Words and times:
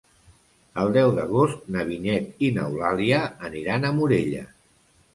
El 0.83 0.89
deu 0.95 1.13
d'agost 1.17 1.69
na 1.77 1.85
Vinyet 1.91 2.43
i 2.49 2.51
n'Eulàlia 2.57 3.23
aniran 3.53 3.87
a 3.93 3.97
Morella. 4.03 4.47